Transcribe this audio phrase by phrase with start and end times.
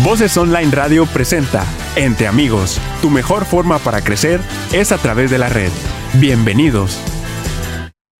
[0.00, 2.80] Voces Online Radio presenta Entre Amigos.
[3.02, 4.40] Tu mejor forma para crecer
[4.72, 5.70] es a través de la red.
[6.18, 6.98] Bienvenidos.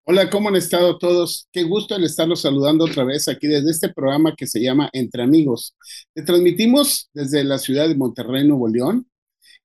[0.04, 1.48] Hola, ¿cómo han estado todos?
[1.50, 5.22] Qué gusto el estarlos saludando otra vez aquí desde este programa que se llama Entre
[5.22, 5.74] Amigos.
[6.12, 9.08] Te transmitimos desde la ciudad de Monterrey, Nuevo León,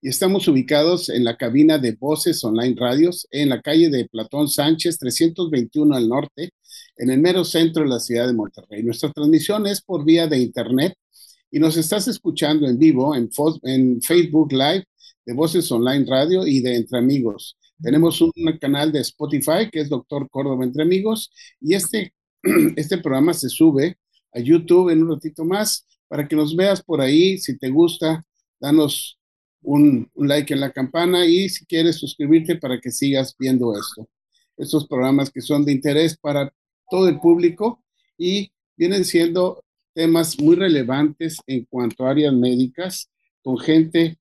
[0.01, 4.47] y estamos ubicados en la cabina de Voces Online Radios en la calle de Platón
[4.47, 6.51] Sánchez, 321 al norte,
[6.95, 8.81] en el mero centro de la ciudad de Monterrey.
[8.81, 10.93] Nuestra transmisión es por vía de internet
[11.51, 13.29] y nos estás escuchando en vivo en,
[13.63, 14.85] en Facebook Live
[15.25, 17.57] de Voces Online Radio y de Entre Amigos.
[17.81, 21.31] Tenemos un canal de Spotify que es Doctor Córdoba Entre Amigos
[21.61, 22.13] y este,
[22.75, 23.97] este programa se sube
[24.33, 27.37] a YouTube en un ratito más para que nos veas por ahí.
[27.37, 28.25] Si te gusta,
[28.59, 29.19] danos
[29.61, 34.07] un, un like en la campana y si quieres suscribirte para que sigas viendo esto.
[34.57, 36.51] Estos programas que son de interés para
[36.89, 37.83] todo el público
[38.17, 39.63] y vienen siendo
[39.97, 43.09] temas muy relevantes en cuanto a áreas médicas,
[43.41, 44.19] con gente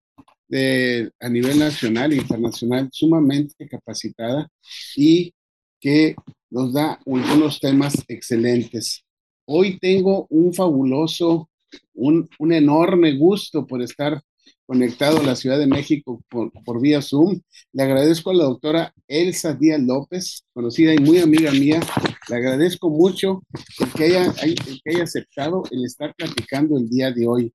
[0.48, 4.48] de, a nivel nacional e internacional sumamente capacitada
[4.96, 5.34] y
[5.78, 6.16] que
[6.48, 9.04] nos da unos temas excelentes.
[9.44, 11.50] Hoy tengo un fabuloso,
[11.92, 14.22] un, un enorme gusto por estar
[14.64, 17.38] conectado a la Ciudad de México por, por, vía Zoom.
[17.74, 21.80] Le agradezco a la doctora Elsa Díaz López, conocida y muy amiga mía.
[22.28, 23.42] Le agradezco mucho
[23.80, 27.54] el que haya, aceptado el estar platicando el día de hoy.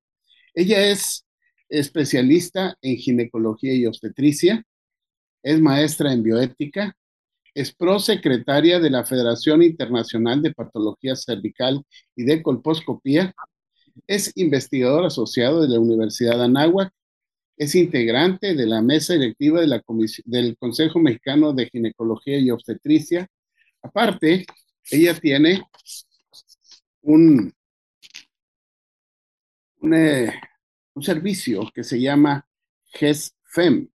[0.54, 1.26] Ella es
[1.68, 4.64] especialista en ginecología y obstetricia,
[5.42, 6.96] es maestra en bioética,
[7.54, 11.84] es prosecretaria de la Federación Internacional de Patología Cervical
[12.16, 13.34] y de Colposcopía,
[14.06, 16.92] es investigador asociado de la Universidad de Anáhuac
[17.56, 19.82] es integrante de la mesa directiva de la
[20.24, 23.28] del Consejo Mexicano de Ginecología y Obstetricia.
[23.82, 24.46] Aparte,
[24.90, 25.62] ella tiene
[27.02, 27.52] un,
[29.80, 30.32] un, eh,
[31.00, 32.46] servicio que se llama
[32.92, 33.88] GESFEM,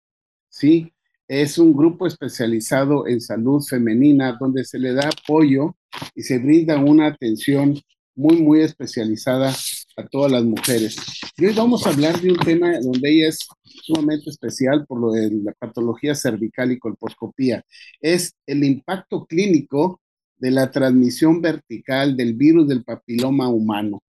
[0.50, 0.92] ¿sí?
[1.28, 5.76] Es un grupo especializado en salud femenina donde se le da apoyo
[6.14, 7.80] y se brinda una atención
[8.16, 9.54] muy, muy especializada
[9.96, 10.98] a todas las mujeres.
[11.38, 13.48] Y hoy vamos a hablar de un tema donde ella es
[13.84, 17.64] sumamente especial por lo de la patología cervical y colposcopía.
[18.02, 20.02] Es el impacto clínico
[20.38, 24.02] de la transmisión vertical del virus del papiloma humano.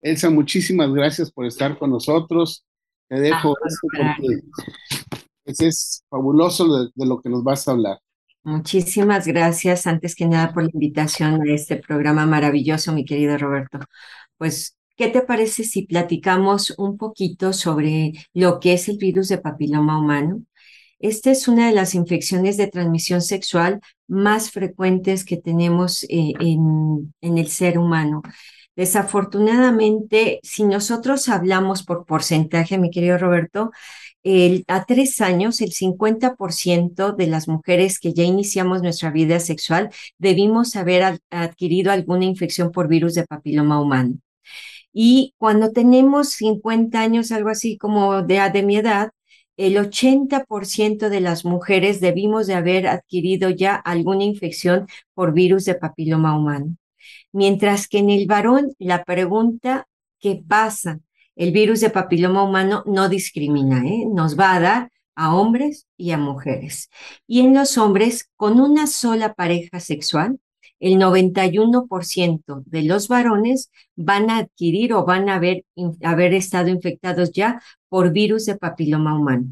[0.00, 2.64] Elsa, muchísimas gracias por estar con nosotros.
[3.08, 3.88] Te dejo ah, esto
[5.44, 7.98] porque es fabuloso de lo que nos vas a hablar.
[8.44, 13.78] Muchísimas gracias, antes que nada, por la invitación a este programa maravilloso, mi querido Roberto.
[14.36, 19.38] Pues, ¿qué te parece si platicamos un poquito sobre lo que es el virus de
[19.38, 20.44] papiloma humano?
[21.00, 27.12] Esta es una de las infecciones de transmisión sexual más frecuentes que tenemos eh, en,
[27.20, 28.22] en el ser humano.
[28.76, 33.72] Desafortunadamente, si nosotros hablamos por porcentaje, mi querido Roberto,
[34.68, 40.76] a tres años, el 50% de las mujeres que ya iniciamos nuestra vida sexual debimos
[40.76, 44.20] haber adquirido alguna infección por virus de papiloma humano.
[44.92, 49.10] Y cuando tenemos 50 años, algo así como de, de mi edad,
[49.56, 55.74] el 80% de las mujeres debimos de haber adquirido ya alguna infección por virus de
[55.74, 56.76] papiloma humano.
[57.32, 59.86] Mientras que en el varón, la pregunta,
[60.20, 61.00] ¿qué pasa?
[61.36, 64.06] el virus de papiloma humano no discrimina, ¿eh?
[64.12, 66.90] nos va a dar a hombres y a mujeres.
[67.26, 70.38] Y en los hombres, con una sola pareja sexual,
[70.82, 75.64] el 91% de los varones van a adquirir o van a haber,
[76.02, 79.46] haber estado infectados ya por virus de papiloma humano.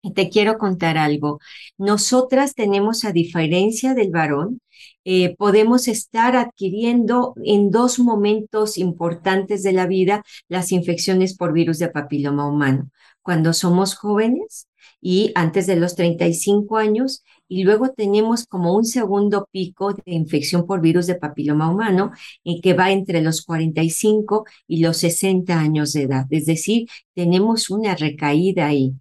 [0.00, 1.40] Y te quiero contar algo.
[1.76, 4.60] Nosotras tenemos, a diferencia del varón,
[5.04, 11.78] eh, podemos estar adquiriendo en dos momentos importantes de la vida las infecciones por virus
[11.80, 12.90] de papiloma humano.
[13.20, 14.68] Cuando somos jóvenes
[15.02, 20.66] y antes de los 35 años, y luego tenemos como un segundo pico de infección
[20.66, 22.12] por virus de papiloma humano
[22.44, 26.26] en que va entre los 45 y los 60 años de edad.
[26.30, 28.94] Es decir, tenemos una recaída ahí.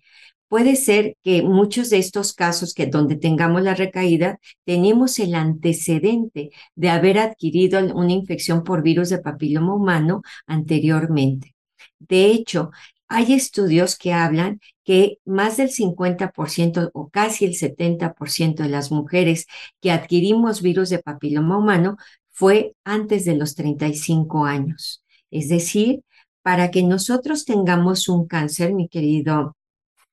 [0.50, 6.50] Puede ser que muchos de estos casos que donde tengamos la recaída, tenemos el antecedente
[6.76, 11.56] de haber adquirido una infección por virus de papiloma humano anteriormente.
[12.00, 12.72] De hecho,
[13.12, 19.48] hay estudios que hablan que más del 50% o casi el 70% de las mujeres
[19.82, 21.98] que adquirimos virus de papiloma humano
[22.30, 25.04] fue antes de los 35 años.
[25.30, 26.04] Es decir,
[26.42, 29.58] para que nosotros tengamos un cáncer, mi querido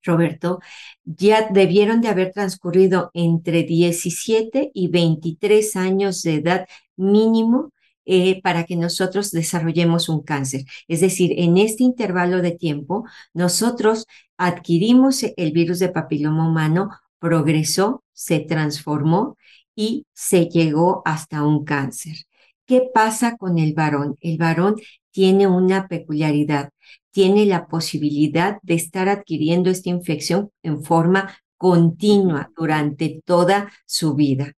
[0.02, 0.58] Roberto,
[1.04, 6.66] ya debieron de haber transcurrido entre 17 y 23 años de edad
[6.96, 7.70] mínimo
[8.08, 10.64] eh, para que nosotros desarrollemos un cáncer.
[10.88, 14.06] Es decir, en este intervalo de tiempo, nosotros
[14.38, 19.36] adquirimos el virus de papiloma humano, progresó, se transformó
[19.76, 22.16] y se llegó hasta un cáncer.
[22.66, 24.16] ¿Qué pasa con el varón?
[24.20, 24.76] El varón
[25.10, 26.70] tiene una peculiaridad,
[27.10, 34.54] tiene la posibilidad de estar adquiriendo esta infección en forma continua durante toda su vida.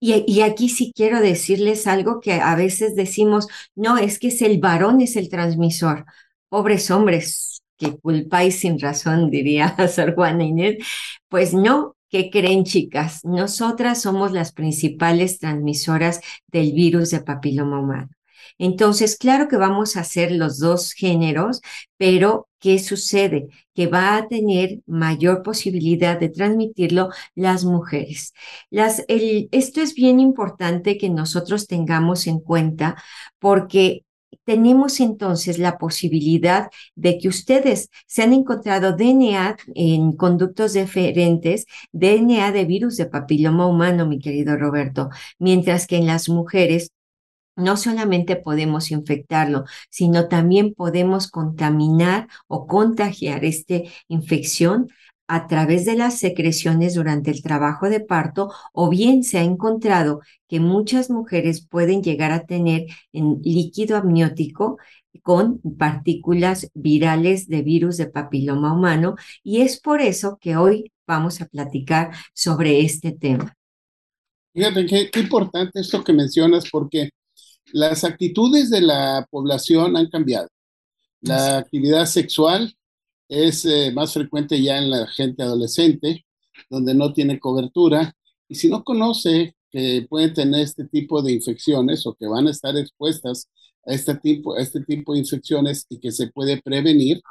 [0.00, 4.58] Y, aquí sí quiero decirles algo que a veces decimos, no, es que es el
[4.58, 6.06] varón es el transmisor.
[6.48, 10.78] Pobres hombres, que culpáis sin razón, diría Sor Juana Inés.
[11.28, 13.24] Pues no, ¿qué creen chicas?
[13.24, 18.10] Nosotras somos las principales transmisoras del virus de papiloma humano.
[18.58, 21.60] Entonces, claro que vamos a hacer los dos géneros,
[21.96, 23.48] pero ¿qué sucede?
[23.74, 28.32] Que va a tener mayor posibilidad de transmitirlo las mujeres.
[28.70, 32.96] Las, esto es bien importante que nosotros tengamos en cuenta
[33.38, 34.04] porque
[34.44, 42.52] tenemos entonces la posibilidad de que ustedes se han encontrado DNA en conductos diferentes, DNA
[42.52, 46.90] de virus de papiloma humano, mi querido Roberto, mientras que en las mujeres
[47.56, 54.88] no solamente podemos infectarlo, sino también podemos contaminar o contagiar esta infección
[55.28, 60.20] a través de las secreciones durante el trabajo de parto o bien se ha encontrado
[60.48, 64.78] que muchas mujeres pueden llegar a tener en líquido amniótico
[65.22, 71.40] con partículas virales de virus de papiloma humano y es por eso que hoy vamos
[71.40, 73.56] a platicar sobre este tema.
[74.54, 77.08] Fíjate qué, qué importante esto que mencionas porque
[77.72, 80.48] las actitudes de la población han cambiado.
[81.20, 82.74] La actividad sexual
[83.28, 86.24] es eh, más frecuente ya en la gente adolescente,
[86.68, 88.14] donde no tiene cobertura,
[88.48, 92.50] y si no conoce que pueden tener este tipo de infecciones o que van a
[92.50, 93.48] estar expuestas
[93.86, 97.22] a este tipo, a este tipo de infecciones y que se puede prevenir,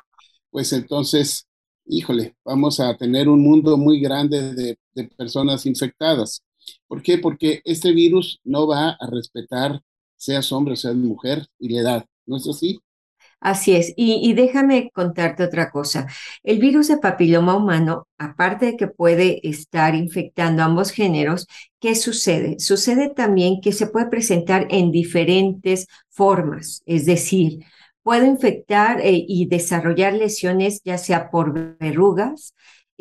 [0.49, 1.47] pues entonces,
[1.85, 6.43] híjole, vamos a tener un mundo muy grande de, de personas infectadas.
[6.87, 7.17] ¿Por qué?
[7.17, 9.81] Porque este virus no va a respetar
[10.21, 12.05] seas hombre, seas mujer y la edad.
[12.27, 12.79] ¿No es así?
[13.39, 13.93] Así es.
[13.97, 16.05] Y, déjame contarte otra cosa.
[16.43, 21.47] El virus de papiloma humano, aparte de que puede estar infectando ambos géneros,
[21.79, 22.59] ¿qué sucede?
[22.59, 26.83] Sucede también que se puede presentar en diferentes formas.
[26.85, 27.65] Es decir,
[28.03, 32.53] puede infectar eh, y desarrollar lesiones ya sea por verrugas,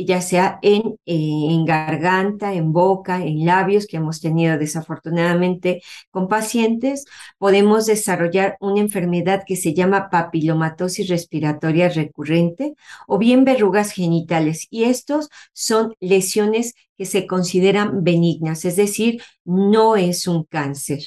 [0.04, 6.28] ya sea en, eh, en garganta, en boca, en labios, que hemos tenido desafortunadamente con
[6.28, 7.04] pacientes,
[7.38, 12.74] podemos desarrollar una enfermedad que se llama papilomatosis respiratoria recurrente
[13.06, 14.66] o bien verrugas genitales.
[14.70, 21.00] Y estos son lesiones que se consideran benignas, es decir, no es un cáncer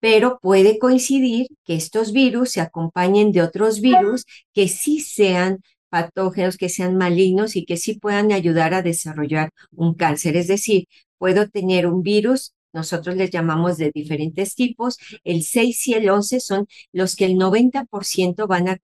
[0.00, 6.56] pero puede coincidir que estos virus se acompañen de otros virus que sí sean patógenos
[6.56, 10.36] que sean malignos y que sí puedan ayudar a desarrollar un cáncer.
[10.36, 10.86] Es decir,
[11.18, 14.98] puedo tener un virus nosotros les llamamos de diferentes tipos.
[15.24, 18.78] El 6 y el 11 son los que el 90% van a,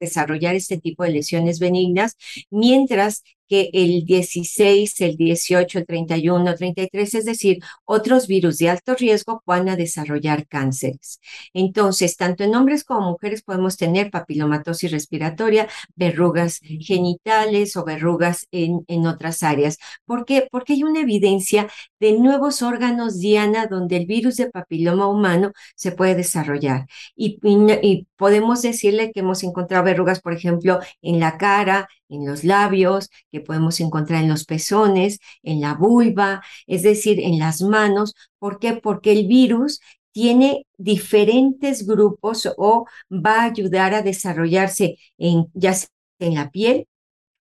[0.00, 2.16] desarrollar este tipo de lesiones benignas,
[2.50, 8.70] mientras que el 16, el 18, el 31, el 33, es decir, otros virus de
[8.70, 11.20] alto riesgo van a desarrollar cánceres.
[11.52, 18.86] Entonces, tanto en hombres como mujeres podemos tener papilomatosis respiratoria, verrugas genitales o verrugas en,
[18.88, 19.76] en otras áreas.
[20.06, 20.48] ¿Por qué?
[20.50, 21.68] Porque hay una evidencia
[22.00, 26.86] de nuevos órganos diana donde el virus de papiloma humano se puede desarrollar.
[27.14, 27.38] y,
[27.82, 33.10] y podemos decirle que hemos encontrado verrugas, por ejemplo, en la cara, en los labios,
[33.30, 38.14] que podemos encontrar en los pezones, en la vulva, es decir, en las manos.
[38.38, 38.74] ¿Por qué?
[38.74, 39.80] Porque el virus
[40.12, 45.88] tiene diferentes grupos o va a ayudar a desarrollarse en, ya sea
[46.20, 46.86] en la piel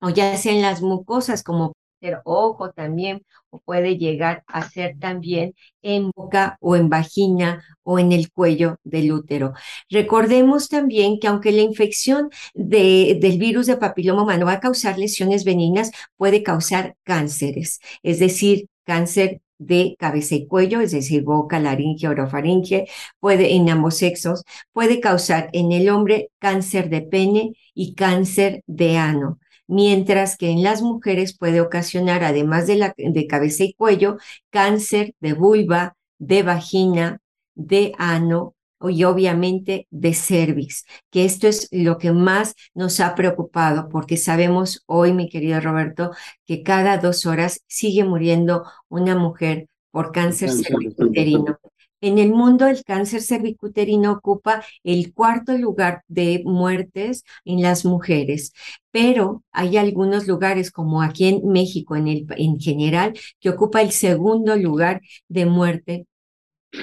[0.01, 1.73] o ya sea en las mucosas como
[2.23, 8.11] ojo también, o puede llegar a ser también en boca o en vagina o en
[8.11, 9.53] el cuello del útero.
[9.89, 14.97] Recordemos también que aunque la infección de, del virus de papiloma humano va a causar
[14.97, 21.59] lesiones benignas, puede causar cánceres, es decir, cáncer de cabeza y cuello, es decir, boca,
[21.59, 22.85] laringe, orofaringe,
[23.19, 28.97] puede en ambos sexos, puede causar en el hombre cáncer de pene y cáncer de
[28.97, 34.17] ano mientras que en las mujeres puede ocasionar, además de, la, de cabeza y cuello,
[34.49, 37.19] cáncer de vulva, de vagina,
[37.55, 43.89] de ano y obviamente de cervix, que esto es lo que más nos ha preocupado,
[43.89, 46.11] porque sabemos hoy, mi querido Roberto,
[46.45, 51.57] que cada dos horas sigue muriendo una mujer por cáncer cervicuterino.
[52.01, 58.53] En el mundo, el cáncer cervicuterino ocupa el cuarto lugar de muertes en las mujeres,
[58.91, 65.01] pero hay algunos lugares, como aquí en México en, general, que ocupa el segundo lugar
[65.27, 66.07] de muerte,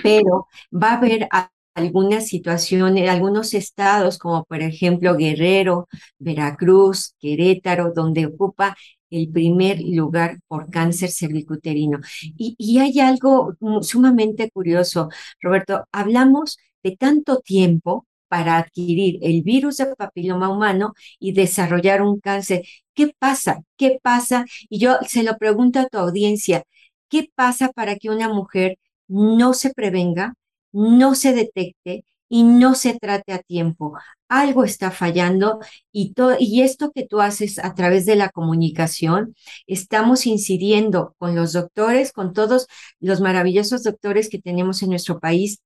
[0.03, 1.29] pero va a haber
[1.75, 8.77] algunas situaciones, algunos estados, como por ejemplo Guerrero, Veracruz, Querétaro, donde ocupa
[9.17, 12.01] el primer lugar por cáncer cervicuterino.
[12.37, 15.09] Y, y hay algo sumamente curioso,
[15.41, 22.21] Roberto, hablamos de tanto tiempo para adquirir el virus de papiloma humano y desarrollar un
[22.21, 22.63] cáncer.
[22.95, 23.63] ¿Qué pasa?
[23.77, 24.45] ¿Qué pasa?
[24.69, 26.65] Y yo se lo pregunto a tu audiencia,
[27.09, 28.79] ¿qué pasa para que una mujer
[29.09, 30.35] no se prevenga,
[30.73, 33.95] no se detecte y no se trate a tiempo.
[34.29, 35.61] Algo está fallando
[35.93, 39.35] y, y esto que tú haces a través de la comunicación,
[39.67, 42.67] estamos incidiendo con los doctores, con todos
[43.01, 45.59] los maravillosos doctores que tenemos en nuestro país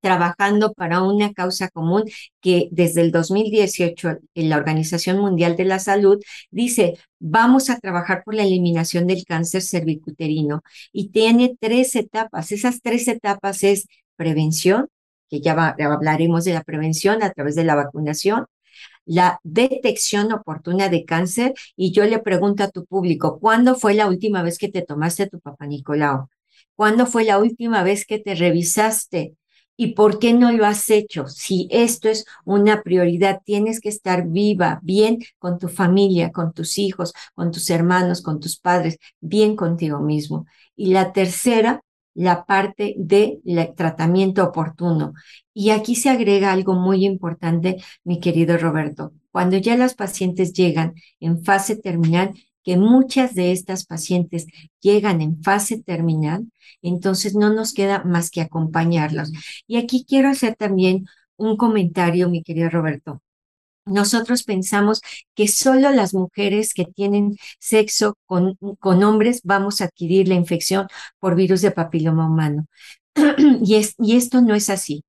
[0.00, 2.04] trabajando para una causa común
[2.40, 6.18] que desde el 2018 la Organización Mundial de la Salud
[6.50, 12.50] dice, vamos a trabajar por la eliminación del cáncer cervicuterino y tiene tres etapas.
[12.50, 14.88] Esas tres etapas es prevención,
[15.32, 18.44] que ya, hablaremos de la prevención a través de la vacunación,
[19.06, 24.08] la detección oportuna de cáncer y yo le pregunto a tu público, ¿cuándo fue la
[24.08, 26.28] última vez que te tomaste tu papá Nicolau?
[26.76, 29.34] ¿Cuándo fue la última vez que te revisaste?
[29.74, 31.26] ¿Y por qué no lo has hecho?
[31.26, 36.76] Si esto es una prioridad, tienes que estar viva, bien con tu familia, con tus
[36.76, 40.44] hijos, con tus hermanos, con tus padres, bien contigo mismo.
[40.76, 41.80] Y la tercera
[42.14, 43.40] la parte del
[43.76, 45.14] tratamiento oportuno.
[45.54, 49.12] Y aquí se agrega algo muy importante, mi querido Roberto.
[49.30, 54.46] Cuando ya las pacientes llegan en fase terminal, que muchas de estas pacientes
[54.80, 56.46] llegan en fase terminal,
[56.80, 59.32] entonces no nos queda más que acompañarlos.
[59.66, 63.20] Y aquí quiero hacer también un comentario, mi querido Roberto.
[63.84, 65.00] Nosotros pensamos
[65.34, 70.86] que solo las mujeres que tienen sexo con, con hombres vamos a adquirir la infección
[71.18, 72.66] por virus de papiloma humano.
[73.62, 75.02] y, es, y esto no es así.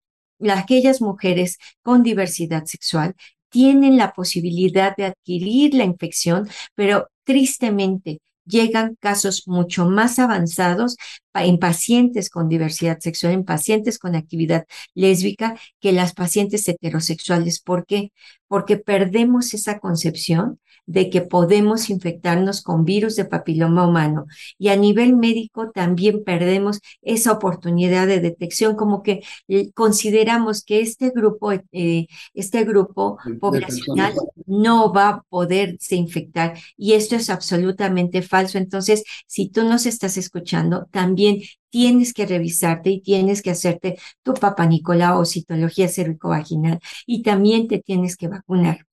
[0.49, 3.15] Aquellas mujeres con diversidad sexual
[3.49, 10.97] tienen la posibilidad de adquirir la infección, pero tristemente llegan casos mucho más avanzados
[11.33, 17.59] en pacientes con diversidad sexual, en pacientes con actividad lésbica, que las pacientes heterosexuales.
[17.61, 18.11] ¿Por qué?
[18.47, 24.25] Porque perdemos esa concepción de que podemos infectarnos con virus de papiloma humano.
[24.57, 30.81] Y a nivel médico también perdemos esa oportunidad de detección, como que eh, consideramos que
[30.81, 34.13] este grupo, eh, este grupo poblacional
[34.45, 36.57] no va a poderse infectar.
[36.77, 38.57] Y esto es absolutamente falso.
[38.57, 44.35] Entonces, si tú nos estás escuchando, también tienes que revisarte y tienes que hacerte tu
[44.35, 44.69] papá
[45.15, 48.85] o citología cervicovaginal y también te tienes que vacunar.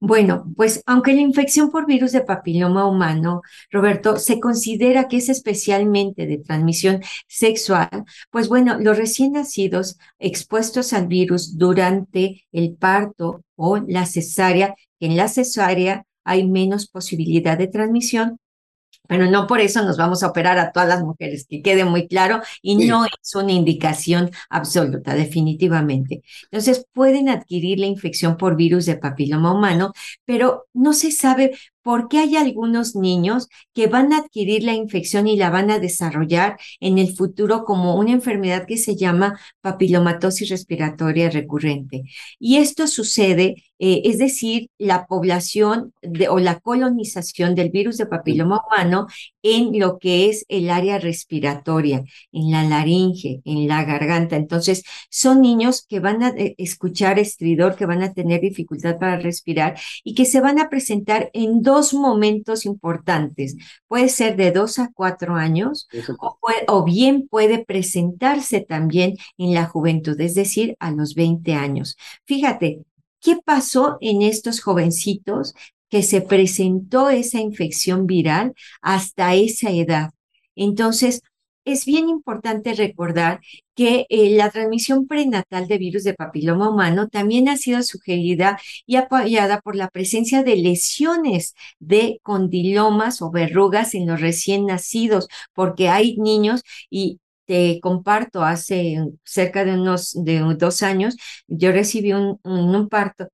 [0.00, 5.28] Bueno, pues aunque la infección por virus de papiloma humano, Roberto, se considera que es
[5.28, 13.44] especialmente de transmisión sexual, pues bueno, los recién nacidos expuestos al virus durante el parto
[13.56, 18.38] o la cesárea, en la cesárea hay menos posibilidad de transmisión,
[19.06, 22.08] pero no por eso nos vamos a operar a todas las mujeres, que quede muy
[22.08, 26.22] claro, y no es una indicación absoluta, definitivamente.
[26.44, 29.92] Entonces, pueden adquirir la infección por virus de papiloma humano,
[30.24, 31.52] pero no se sabe
[31.84, 36.56] porque hay algunos niños que van a adquirir la infección y la van a desarrollar
[36.80, 42.04] en el futuro como una enfermedad que se llama papilomatosis respiratoria recurrente.
[42.38, 45.92] Y esto sucede, eh, es decir, la población
[46.30, 49.06] o la colonización del virus de papiloma humano
[49.42, 54.36] en lo que es el área respiratoria, en la laringe, en la garganta.
[54.36, 59.18] Entonces, son niños que van a eh, escuchar estridor, que van a tener dificultad para
[59.18, 63.56] respirar y que se van a presentar en dos dos momentos importantes.
[63.88, 65.88] Puede ser de dos a cuatro años
[66.68, 71.96] o, bien puede presentarse también en la juventud, es decir, a los 20 años.
[72.26, 72.84] Fíjate,
[73.20, 75.54] ¿qué pasó en estos jovencitos
[75.88, 80.10] que se presentó esa infección viral hasta esa edad?
[80.54, 81.22] Entonces,
[81.64, 83.40] es bien importante recordar
[83.74, 88.96] que eh, la transmisión prenatal de virus de papiloma humano también ha sido sugerida y
[88.96, 95.88] apoyada por la presencia de lesiones de condilomas o verrugas en los recién nacidos, porque
[95.88, 101.16] hay niños y te comparto, hace cerca de unos de dos años,
[101.46, 103.28] yo recibí un, un parto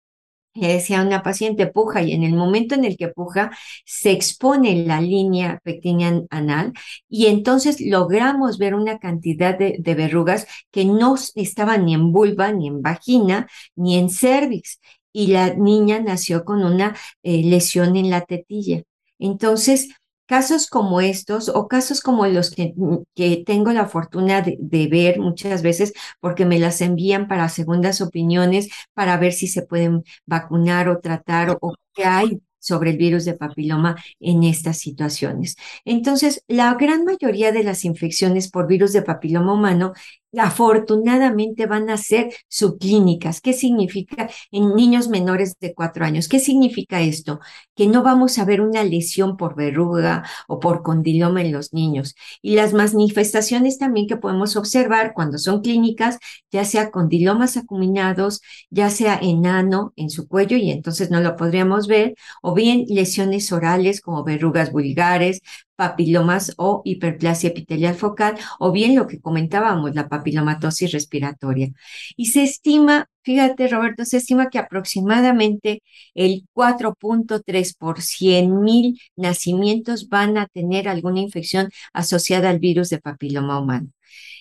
[0.54, 3.50] le decía a una paciente, puja, y en el momento en el que puja,
[3.84, 6.72] se expone la línea pectinea anal
[7.08, 12.68] y entonces logramos ver una cantidad de, verrugas que no estaban ni en vulva, ni
[12.68, 14.80] en vagina, ni en cervix.
[15.12, 18.82] Y la niña nació con una eh, lesión en la tetilla.
[19.18, 19.88] Entonces,
[20.30, 22.72] casos como estos o casos como los que,
[23.16, 28.68] que tengo la fortuna de, ver muchas veces porque me las envían para segundas opiniones
[28.94, 33.24] para ver si se pueden vacunar o tratar o, o qué hay sobre el virus
[33.24, 35.56] de papiloma en estas situaciones.
[35.84, 39.94] Entonces, la gran mayoría de las infecciones por virus de papiloma humano
[40.38, 43.40] afortunadamente van a ser subclínicas.
[43.40, 46.28] ¿Qué significa en niños menores de cuatro años?
[46.28, 47.40] ¿Qué significa esto?
[47.74, 52.14] Que no vamos a ver una lesión por verruga o por condiloma en los niños.
[52.42, 56.18] Y las manifestaciones también que podemos observar cuando son clínicas,
[56.50, 61.86] ya sea condilomas acuminados, ya sea enano en su cuello y entonces no lo podríamos
[61.86, 65.40] ver, o bien lesiones orales como verrugas vulgares,
[65.80, 71.72] papilomas o hiperplasia epitelial focal, o bien lo que comentábamos, la papilomatosis respiratoria.
[72.16, 75.82] Y se estima, fíjate Roberto, se estima que aproximadamente
[76.14, 82.98] el 4.3 por 100 mil nacimientos van a tener alguna infección asociada al virus de
[82.98, 83.88] papiloma humano.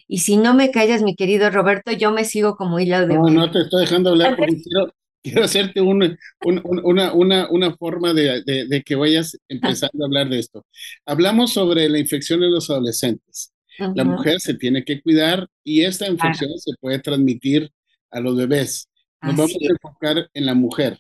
[0.10, 3.16] Y si no me callas, mi querido Roberto, yo me sigo como hilo de...
[3.16, 4.92] No, no te estoy dejando hablar porque quiero,
[5.30, 10.40] quiero hacerte una, una, una, una forma de, de, que vayas empezando a hablar de
[10.40, 10.66] esto.
[11.06, 13.54] Hablamos sobre la infección en los adolescentes.
[13.96, 17.72] La mujer se tiene que cuidar y esta infección se puede transmitir
[18.12, 18.90] a los bebés.
[19.22, 21.00] Nos vamos a enfocar en la mujer.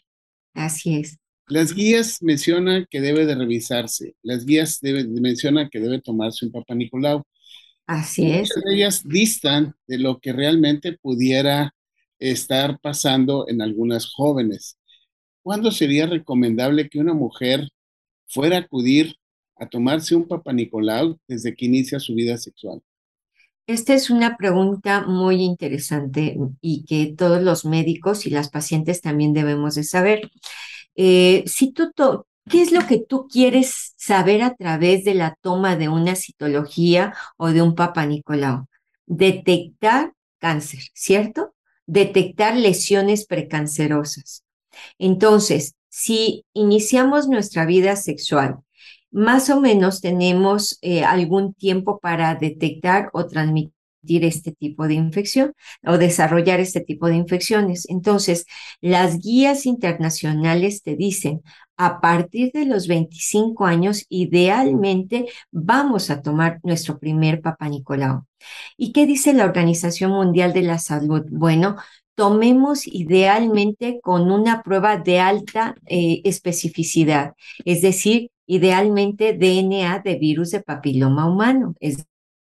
[0.53, 1.17] Así es.
[1.47, 4.15] Las guías mencionan que debe de revisarse.
[4.21, 7.23] Las guías debe, mencionan que debe tomarse un Papa Nicolau.
[7.87, 8.49] Así es.
[8.49, 11.73] Muchas de ellas distan de lo que realmente pudiera
[12.19, 14.77] estar pasando en algunas jóvenes.
[15.41, 17.67] ¿Cuándo sería recomendable que una mujer
[18.27, 19.15] fuera a acudir
[19.55, 22.81] a tomarse un Papa Nicolau desde que inicia su vida sexual?
[23.67, 29.33] Esta es una pregunta muy interesante y que todos los médicos y las pacientes también
[29.33, 30.31] debemos de saber.
[30.95, 31.91] Eh, si tú
[32.49, 37.13] ¿Qué es lo que tú quieres saber a través de la toma de una citología
[37.37, 38.65] o de un Papa Nicolau?
[39.05, 41.53] Detectar cáncer, ¿cierto?
[41.89, 44.43] Detectar lesiones precancerosas.
[44.99, 48.59] Entonces, si iniciamos nuestra vida sexual,
[49.11, 53.73] más o menos tenemos eh, algún tiempo para detectar o transmitir
[54.03, 57.89] este tipo de infección o desarrollar este tipo de infecciones.
[57.89, 58.45] Entonces,
[58.81, 61.41] las guías internacionales te dicen,
[61.79, 68.25] a partir de los 25 años, idealmente vamos a tomar nuestro primer Papa Nicolau.
[68.75, 71.23] ¿Y qué dice la Organización Mundial de la Salud?
[71.31, 71.77] Bueno,
[72.15, 80.51] tomemos idealmente con una prueba de alta eh, especificidad, es decir, idealmente DNA de virus
[80.51, 81.75] de papiloma humano,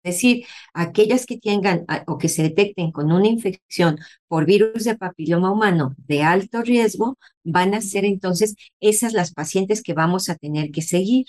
[0.03, 5.51] decir, aquellas que tengan o que se detecten con una infección por virus de papiloma
[5.51, 10.71] humano de alto riesgo, van a ser entonces esas las pacientes que vamos a tener
[10.71, 11.25] que seguir.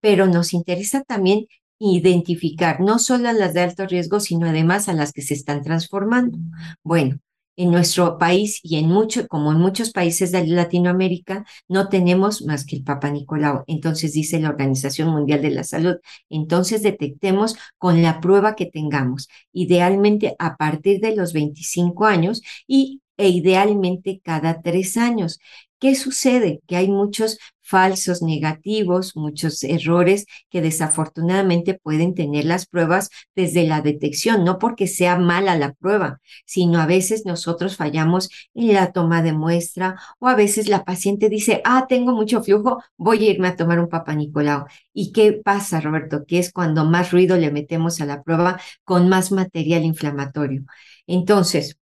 [0.00, 1.46] Pero nos interesa también
[1.78, 5.62] identificar no solo a las de alto riesgo, sino además a las que se están
[5.62, 6.38] transformando.
[6.84, 7.18] Bueno,
[7.56, 12.64] en nuestro país y en mucho, como en muchos países de Latinoamérica, no tenemos más
[12.64, 13.64] que el Papa Nicolau.
[13.66, 15.96] Entonces dice la Organización Mundial de la Salud,
[16.28, 23.00] entonces detectemos con la prueba que tengamos, idealmente a partir de los 25 años y
[23.16, 25.38] e idealmente cada tres años.
[25.78, 26.60] ¿Qué sucede?
[26.66, 33.80] Que hay muchos falsos negativos, muchos errores que desafortunadamente pueden tener las pruebas desde la
[33.80, 39.22] detección, no porque sea mala la prueba, sino a veces nosotros fallamos en la toma
[39.22, 43.48] de muestra o a veces la paciente dice, ah, tengo mucho flujo, voy a irme
[43.48, 44.66] a tomar un Papa Nicolau.
[44.92, 46.24] ¿Y qué pasa, Roberto?
[46.26, 50.64] Que es cuando más ruido le metemos a la prueba con más material inflamatorio.
[51.06, 51.78] Entonces,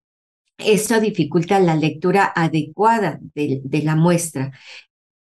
[0.59, 4.53] esto dificulta la lectura adecuada de, la muestra.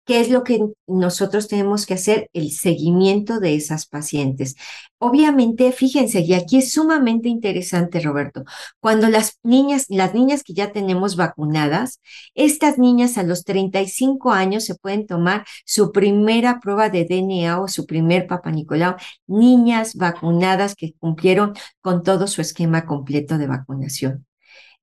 [0.08, 2.30] ¿Qué es lo que nosotros tenemos que hacer?
[2.32, 4.56] El seguimiento de esas pacientes.
[5.00, 8.46] Obviamente, fíjense, y aquí es sumamente interesante, Roberto,
[8.80, 12.00] cuando las niñas, las niñas que ya tenemos vacunadas,
[12.36, 17.68] estas niñas a los 35 años se pueden tomar su primera prueba de DNA o
[17.68, 18.96] su primer Papa Nicolau,
[19.28, 24.26] niñas vacunadas que cumplieron con todo su esquema completo de vacunación.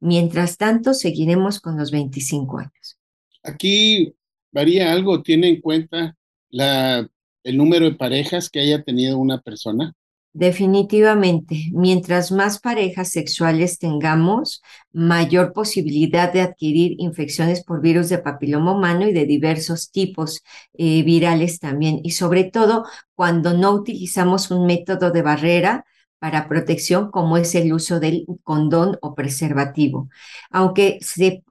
[0.01, 2.99] Mientras tanto, seguiremos con los 25 años.
[3.43, 4.15] Aquí
[4.55, 6.17] varía algo, tiene en cuenta
[6.49, 7.07] la,
[7.43, 9.93] el número de parejas que haya tenido una persona.
[10.33, 14.62] Definitivamente, mientras más parejas sexuales tengamos,
[14.93, 20.43] mayor posibilidad de adquirir infecciones por virus de papiloma humano y de diversos tipos
[20.77, 22.01] eh, virales también.
[22.03, 25.85] Y sobre todo cuando no utilizamos un método de barrera
[26.25, 30.09] para protección como es el uso del condón o preservativo.
[30.51, 30.99] Aunque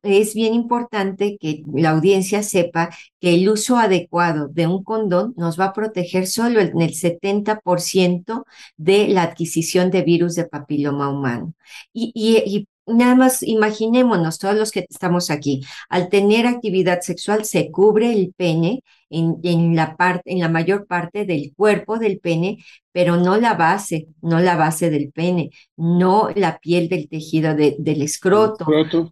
[0.02, 2.90] es bien importante que la audiencia sepa
[3.22, 8.46] que el uso adecuado de un condón nos va a proteger solo en el 70%
[8.76, 11.54] de la adquisición de virus de papiloma humano.
[11.94, 17.72] Y, y, Nada más imaginémonos, todos los que estamos aquí, al tener actividad sexual se
[17.72, 22.60] cubre el pene en, en, la parte, en la mayor parte del cuerpo del pene,
[22.93, 28.02] pero no la base, no la base del pene, no la piel del tejido del
[28.04, 28.67] escroto,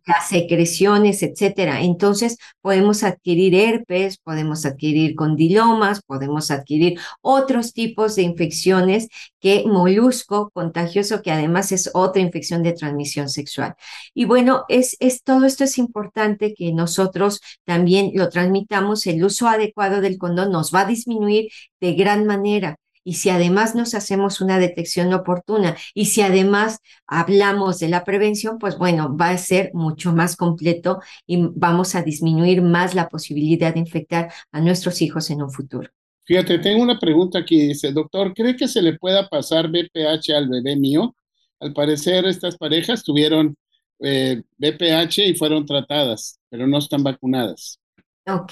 [0.05, 1.81] las secreciones, etcétera.
[1.81, 9.09] Entonces podemos adquirir herpes, podemos adquirir condilomas, podemos adquirir otros tipos de infecciones
[9.39, 13.73] que molusco contagioso, que además es otra infección de transmisión sexual.
[14.13, 19.07] Y bueno, es, es todo esto es importante que nosotros también lo transmitamos.
[19.07, 21.49] El uso adecuado del condón nos va a disminuir
[21.81, 27.79] de gran manera y si además nos hacemos una detección oportuna y si además hablamos
[27.79, 32.61] de la prevención, pues bueno, va a ser mucho más completo y vamos a disminuir
[32.61, 35.89] más la posibilidad de infectar a nuestros hijos en un futuro.
[36.23, 37.69] Fíjate, tengo una pregunta aquí.
[37.69, 41.15] Dice, doctor, ¿cree que se le pueda pasar BPH al bebé mío?
[41.59, 43.55] Al parecer, estas parejas tuvieron
[43.99, 47.80] eh, BPH y fueron tratadas, pero no están vacunadas.
[48.27, 48.51] Ok,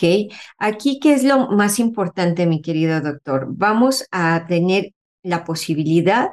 [0.58, 3.46] aquí qué es lo más importante, mi querido doctor.
[3.50, 6.30] Vamos a tener la posibilidad,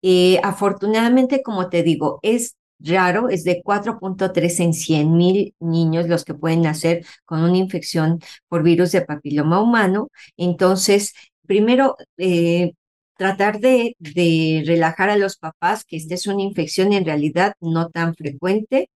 [0.00, 6.24] eh, afortunadamente, como te digo, es raro, es de 4.3 en 100 mil niños los
[6.24, 10.08] que pueden nacer con una infección por virus de papiloma humano.
[10.38, 11.12] Entonces,
[11.46, 12.72] primero, eh,
[13.18, 17.90] tratar de, de relajar a los papás que esta es una infección en realidad no
[17.90, 18.88] tan frecuente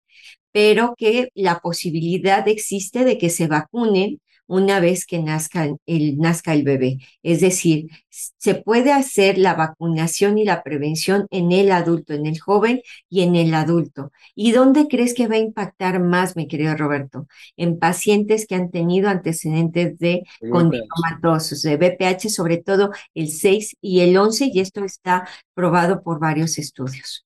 [0.51, 4.19] pero que la posibilidad existe de que se vacunen
[4.51, 6.97] una vez que nazca el, nazca el bebé.
[7.23, 12.37] Es decir, se puede hacer la vacunación y la prevención en el adulto, en el
[12.37, 14.11] joven y en el adulto.
[14.35, 17.27] ¿Y dónde crees que va a impactar más, mi querido Roberto?
[17.55, 24.01] En pacientes que han tenido antecedentes de condilomatosis, de BPH, sobre todo el 6 y
[24.01, 27.25] el 11, y esto está probado por varios estudios.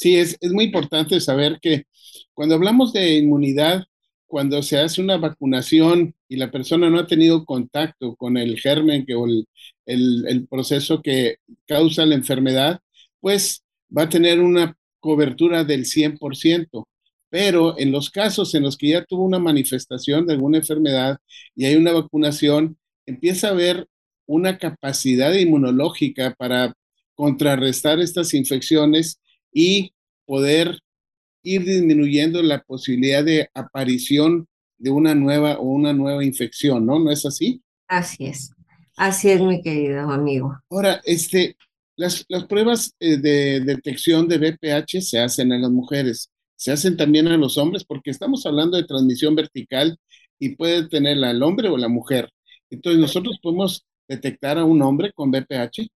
[0.00, 1.84] Sí, es, es muy importante saber que
[2.32, 3.84] cuando hablamos de inmunidad,
[4.26, 9.04] cuando se hace una vacunación y la persona no ha tenido contacto con el germen
[9.04, 9.46] que, o el,
[9.86, 11.36] el, proceso que
[11.66, 12.80] causa la enfermedad,
[13.20, 13.62] pues
[13.96, 16.88] va a tener una cobertura del 100%.
[17.28, 21.18] Pero en los casos en los que ya tuvo una manifestación de alguna enfermedad
[21.54, 23.86] y hay una vacunación, empieza a haber
[24.26, 26.72] una capacidad inmunológica para
[27.14, 29.19] contrarrestar estas infecciones
[29.52, 29.92] y
[30.26, 30.78] poder
[31.42, 34.46] ir disminuyendo la posibilidad de aparición
[34.78, 36.98] de una nueva o una nueva infección, ¿no?
[36.98, 37.62] ¿No es así?
[37.88, 38.52] Así es.
[38.96, 40.58] Así es, mi querido amigo.
[40.70, 41.56] Ahora, este,
[41.96, 46.96] las, las pruebas eh, de detección de BPH se hacen en las mujeres, se hacen
[46.96, 49.98] también a los hombres, porque estamos hablando de transmisión vertical
[50.38, 52.30] y puede tenerla el hombre o la mujer.
[52.70, 55.88] Entonces, nosotros podemos detectar a un hombre con BPH.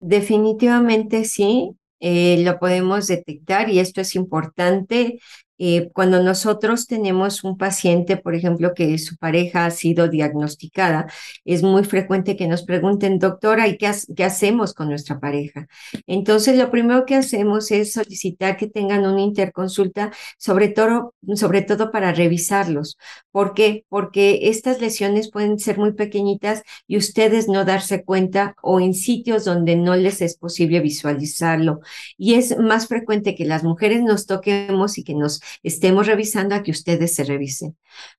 [0.00, 5.20] Definitivamente sí, eh, lo podemos detectar y esto es importante
[5.58, 11.06] eh, cuando nosotros tenemos un paciente, por ejemplo, que su pareja ha sido diagnosticada,
[11.44, 15.68] es muy frecuente que nos pregunten, doctora, ¿y qué, qué, hacemos con nuestra pareja?
[16.06, 21.90] Entonces, lo primero que hacemos es solicitar que tengan una interconsulta, sobre todo, sobre todo
[21.90, 22.98] para revisarlos.
[23.30, 23.84] ¿Por qué?
[23.88, 29.44] Porque estas lesiones pueden ser muy pequeñitas y ustedes no darse cuenta o en sitios
[29.44, 31.80] donde no les es posible visualizarlo.
[32.16, 36.62] Y es más frecuente que las mujeres nos toquemos y que nos estemos revisando a
[36.62, 37.76] que ustedes se revisen.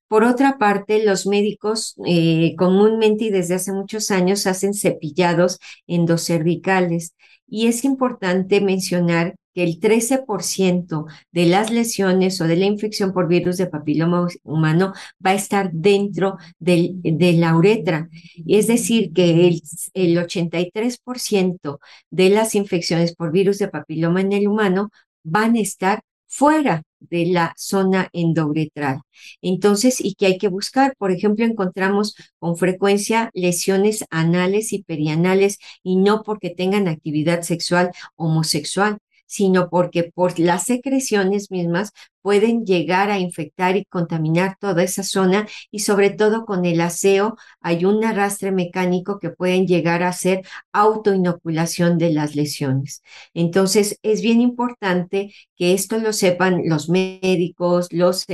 [0.07, 7.13] Por otra parte, los médicos eh, comúnmente y desde hace muchos años hacen cepillados endocervicales
[7.47, 13.27] y es importante mencionar que el 13% de las lesiones o de la infección por
[13.27, 14.93] virus de papiloma humano
[15.25, 16.93] va a estar dentro de
[17.37, 18.09] la uretra.
[18.47, 19.61] Es decir, que el,
[19.93, 21.79] el 83%
[22.11, 24.91] de las infecciones por virus de papiloma en el humano
[25.23, 29.01] van a estar fuera de la zona endouretral.
[29.41, 30.95] Entonces, ¿y qué hay que buscar?
[30.97, 37.91] Por ejemplo, encontramos con frecuencia lesiones anales y perianales y no porque tengan actividad sexual
[38.15, 45.03] homosexual, sino porque por las secreciones mismas pueden llegar a infectar y contaminar toda esa
[45.03, 50.09] zona y sobre todo con el aseo hay un arrastre mecánico que pueden llegar a
[50.09, 50.41] hacer
[50.73, 53.03] autoinoculación de las lesiones.
[53.33, 58.25] Entonces es bien importante que esto lo sepan los médicos, los,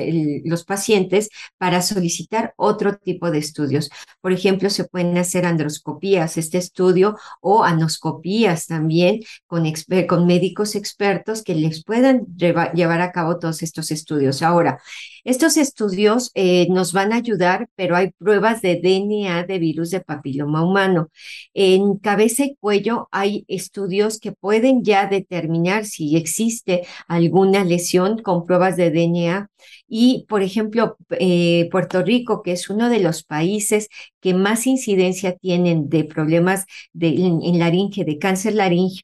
[0.44, 3.90] los pacientes para solicitar otro tipo de estudios.
[4.22, 9.66] Por ejemplo, se pueden hacer androscopías, este estudio, o anoscopías también con,
[10.08, 14.42] con médicos expertos que les puedan llevar a cabo todos estos estudios.
[14.42, 14.80] Ahora,
[15.24, 20.02] estos estudios eh, nos van a ayudar, pero hay pruebas de DNA de virus de
[20.02, 21.10] papiloma humano.
[21.54, 28.46] En cabeza y cuello hay estudios que pueden ya determinar si existe alguna lesión con
[28.46, 29.50] pruebas de DNA.
[29.88, 33.90] Y, por ejemplo, eh, Puerto Rico, que es uno de los países
[34.22, 39.02] que más incidencia tienen de problemas de, en laringe, de cáncer laringe,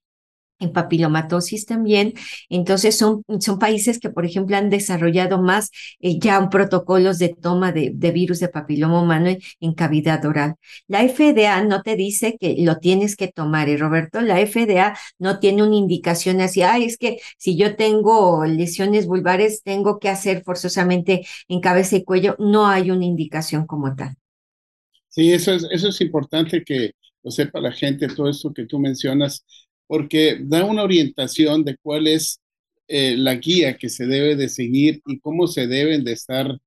[0.61, 2.13] en papilomatosis también.
[2.49, 7.71] Entonces son, son países que, por ejemplo, han desarrollado más eh, ya protocolos de toma
[7.71, 10.55] de, virus de papiloma humano en, cavidad oral.
[10.87, 15.39] La FDA no te dice que lo tienes que tomar, y Roberto, la FDA no
[15.39, 20.43] tiene una indicación así, ay, es que si yo tengo lesiones vulvares, tengo que hacer
[20.43, 22.35] forzosamente en cabeza y cuello.
[22.37, 24.15] No hay una indicación como tal.
[25.09, 26.91] Sí, eso es, eso es importante que
[27.23, 29.45] lo sepa la gente, todo esto que tú mencionas
[29.91, 32.39] porque da una orientación de cuál es
[32.87, 36.57] eh, la guía que se debe de seguir y cómo se deben de estar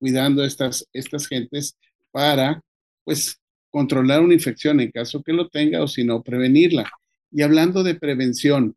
[0.00, 1.78] cuidando estas, estas gentes
[2.10, 2.60] para,
[3.04, 3.40] pues,
[3.70, 6.90] controlar una infección en caso que lo tenga o si no, prevenirla.
[7.30, 8.74] Y hablando de prevención,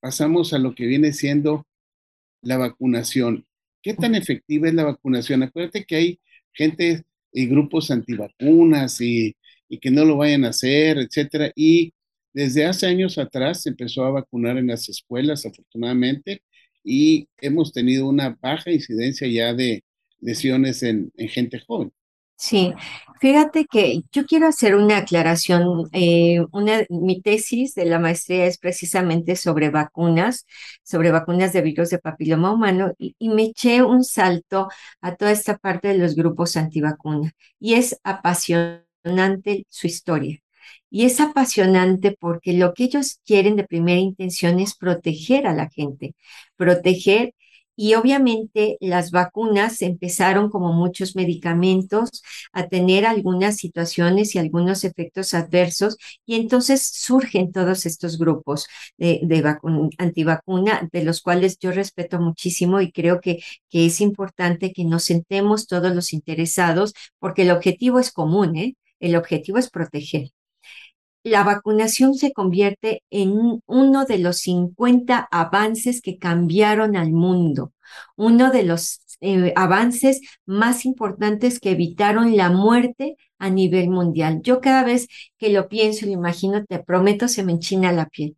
[0.00, 1.66] pasamos a lo que viene siendo
[2.40, 3.44] la vacunación.
[3.82, 5.42] ¿Qué tan efectiva es la vacunación?
[5.42, 6.20] Acuérdate que hay
[6.54, 9.36] gente y grupos antivacunas y,
[9.68, 11.92] y que no lo vayan a hacer, etcétera, y
[12.36, 16.42] desde hace años atrás se empezó a vacunar en las escuelas, afortunadamente,
[16.84, 19.82] y hemos tenido una baja incidencia ya de
[20.20, 21.90] lesiones en, gente joven.
[22.36, 22.74] Sí,
[23.22, 25.88] fíjate que yo quiero hacer una aclaración.
[25.94, 30.44] Eh, una, mi tesis de la maestría es precisamente sobre vacunas,
[30.82, 34.68] sobre vacunas de virus de papiloma humano, y, y me eché un salto
[35.00, 37.32] a toda esta parte de los grupos antivacuna.
[37.58, 40.38] Y es apasionante su historia.
[40.96, 45.68] Y es apasionante porque lo que ellos quieren de primera intención es proteger a la
[45.68, 46.14] gente,
[46.56, 47.34] proteger.
[47.76, 55.34] Y obviamente las vacunas empezaron como muchos medicamentos a tener algunas situaciones y algunos efectos
[55.34, 59.20] adversos y entonces surgen todos estos grupos de,
[59.98, 65.04] antivacuna de los cuales yo respeto muchísimo y creo que, que es importante que nos
[65.04, 68.76] sentemos todos los interesados porque el objetivo es común, ¿eh?
[68.98, 70.30] El objetivo es proteger
[71.26, 77.72] la vacunación se convierte en uno de los 50 avances que cambiaron al mundo,
[78.14, 84.40] uno de los eh, avances más importantes que evitaron la muerte a nivel mundial.
[84.42, 88.06] Yo cada vez que lo pienso y lo imagino, te prometo, se me enchina la
[88.06, 88.36] piel,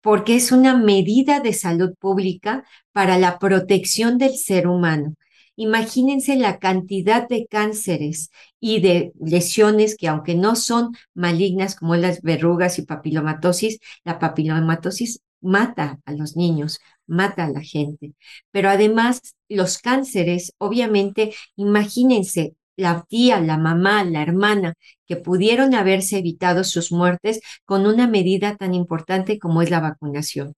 [0.00, 5.14] porque es una medida de salud pública para la protección del ser humano.
[5.60, 12.22] Imagínense la cantidad de cánceres y de lesiones que aunque no son malignas como las
[12.22, 18.14] verrugas y papilomatosis, la papilomatosis mata a los niños, mata a la gente.
[18.52, 24.74] Pero además los cánceres, obviamente, imagínense la tía, la mamá, la hermana,
[25.06, 30.54] que pudieron haberse evitado sus muertes con una medida tan importante como es la vacunación.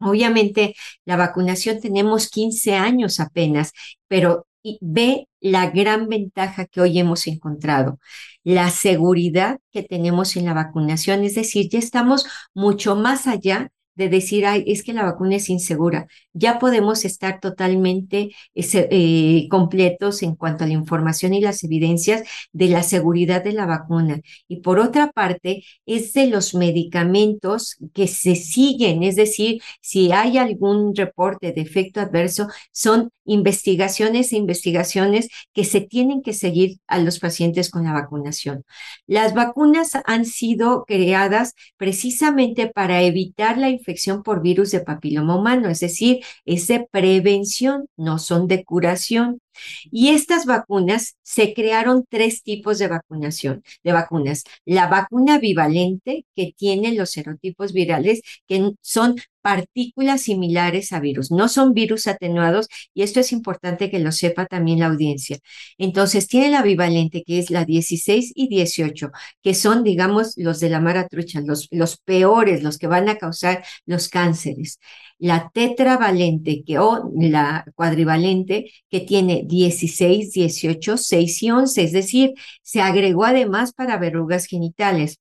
[0.00, 3.72] Obviamente, la vacunación tenemos 15 años apenas,
[4.08, 4.46] pero
[4.80, 7.98] ve la gran ventaja que hoy hemos encontrado,
[8.44, 14.08] la seguridad que tenemos en la vacunación, es decir, ya estamos mucho más allá de
[14.08, 16.06] decir, ay, es que la vacuna es insegura.
[16.32, 22.68] Ya podemos estar totalmente eh, completos en cuanto a la información y las evidencias de
[22.68, 24.20] la seguridad de la vacuna.
[24.46, 30.38] Y por otra parte, es de los medicamentos que se siguen, es decir, si hay
[30.38, 36.98] algún reporte de efecto adverso, son investigaciones e investigaciones que se tienen que seguir a
[36.98, 38.64] los pacientes con la vacunación.
[39.06, 45.68] Las vacunas han sido creadas precisamente para evitar la infección por virus de papiloma humano,
[45.68, 49.40] es decir, es de prevención, no son de curación.
[49.90, 54.44] Y estas vacunas se crearon tres tipos de vacunación, de vacunas.
[54.64, 61.48] La vacuna bivalente, que tiene los serotipos virales, que son partículas similares a virus, no
[61.48, 65.38] son virus atenuados, y esto es importante que lo sepa también la audiencia.
[65.78, 69.10] Entonces, tiene la bivalente, que es la 16 y 18,
[69.42, 73.64] que son, digamos, los de la maratrucha, los, los peores, los que van a causar
[73.86, 74.80] los cánceres.
[75.18, 82.34] La tetravalente que, o la cuadrivalente que tiene 16, 18, 6 y 11, es decir,
[82.62, 85.18] se agregó además para verrugas genitales.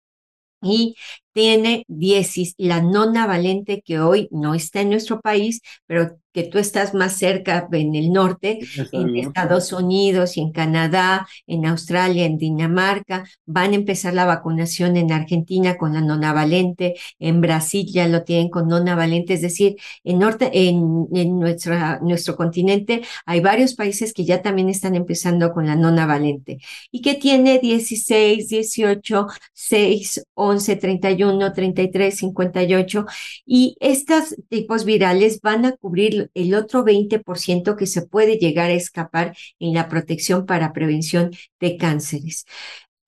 [0.62, 0.95] Y
[1.38, 6.60] tiene 10, la nona valente que hoy no está en nuestro país, pero que tú
[6.60, 8.60] estás más cerca en el norte,
[8.91, 14.97] en Estados Unidos y en Canadá, en Australia, en Dinamarca, van a empezar la vacunación
[14.97, 19.41] en Argentina con la nona valente, en Brasil ya lo tienen con nona valente, es
[19.41, 24.93] decir, en, norte, en, en nuestra, nuestro continente hay varios países que ya también están
[24.93, 26.60] empezando con la nona valente
[26.91, 33.06] y que tiene 16, 18, 6, 11, 31, 33, 58
[33.46, 38.74] y estos tipos virales van a cubrir el otro 20% que se puede llegar a
[38.74, 42.46] escapar en la protección para prevención de cánceres.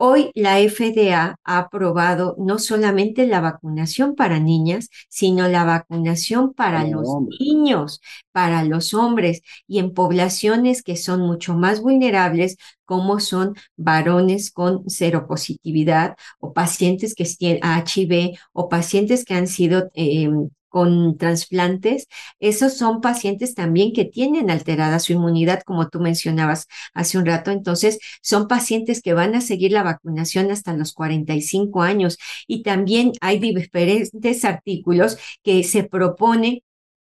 [0.01, 6.85] Hoy la FDA ha aprobado no solamente la vacunación para niñas, sino la vacunación para
[6.85, 7.05] los
[7.37, 7.99] niños,
[8.31, 14.89] para los hombres y en poblaciones que son mucho más vulnerables, como son varones con
[14.89, 22.07] seropositividad o pacientes que tienen HIV o pacientes que han sido em, con trasplantes,
[22.39, 27.51] esos son pacientes también que tienen alterada su inmunidad, como tú mencionabas hace un rato.
[27.51, 32.17] Entonces, son pacientes que van a seguir la vacunación hasta los 45 años.
[32.47, 36.63] Y también hay diferentes artículos que se propone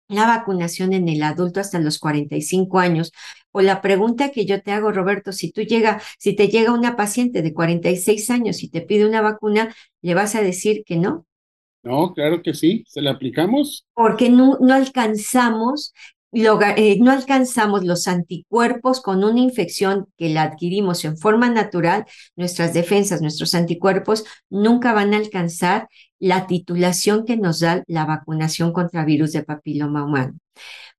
[0.07, 3.11] la vacunación en el adulto hasta los 45 años.
[3.51, 6.95] O la pregunta que yo te hago, Roberto, si tú llega, si te llega una
[6.95, 11.25] paciente de 46 años y te pide una vacuna, ¿le vas a decir que no?
[11.83, 13.85] No, claro que sí, se la aplicamos.
[13.93, 15.93] Porque no, no alcanzamos
[16.33, 22.05] eh, no alcanzamos los anticuerpos con una infección que la adquirimos en forma natural,
[22.37, 25.89] nuestras defensas, nuestros anticuerpos nunca van a alcanzar
[26.19, 30.37] la titulación que nos da la vacunación contra virus de papiloma humano.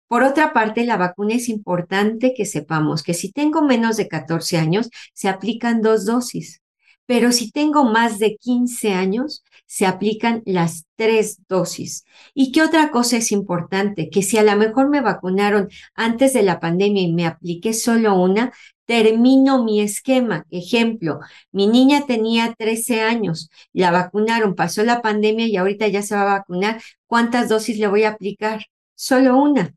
[0.07, 4.59] Por otra parte, la vacuna es importante que sepamos que si tengo menos de 14
[4.59, 6.62] años, se aplican dos dosis.
[7.07, 12.05] Pero si tengo más de 15 años, se aplican las tres dosis.
[12.35, 14.11] ¿Y qué otra cosa es importante?
[14.11, 18.15] Que si a lo mejor me vacunaron antes de la pandemia y me apliqué solo
[18.15, 18.53] una,
[18.87, 20.47] termino mi esquema.
[20.51, 26.15] Ejemplo, mi niña tenía 13 años, la vacunaron, pasó la pandemia y ahorita ya se
[26.15, 26.83] va a vacunar.
[27.07, 28.67] ¿Cuántas dosis le voy a aplicar?
[28.95, 29.75] Solo una.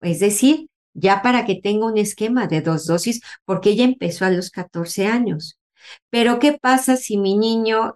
[0.00, 4.30] Es decir, ya para que tenga un esquema de dos dosis, porque ella empezó a
[4.30, 5.57] los 14 años.
[6.10, 7.92] Pero ¿qué pasa si mi niño,